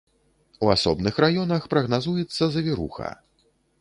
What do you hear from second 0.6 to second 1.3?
У асобных